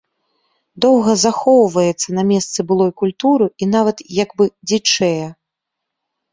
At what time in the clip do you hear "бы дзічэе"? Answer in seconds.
4.41-5.25